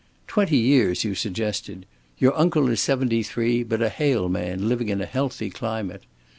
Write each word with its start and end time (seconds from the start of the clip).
Twenty 0.25 0.57
years 0.57 1.03
you 1.03 1.13
suggested. 1.13 1.85
Your 2.17 2.35
uncle 2.35 2.67
is 2.69 2.79
seventy 2.79 3.21
three, 3.21 3.61
but 3.61 3.83
a 3.83 3.89
hale 3.89 4.29
man, 4.29 4.67
living 4.67 4.89
in 4.89 4.99
a 4.99 5.05
healthy 5.05 5.51
climate. 5.51 6.05